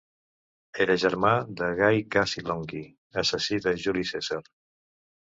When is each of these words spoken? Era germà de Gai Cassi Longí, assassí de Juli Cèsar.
Era 0.85 0.93
germà 1.01 1.33
de 1.59 1.67
Gai 1.79 2.01
Cassi 2.15 2.43
Longí, 2.47 2.81
assassí 3.23 3.59
de 3.67 3.75
Juli 3.85 4.07
Cèsar. 4.13 4.39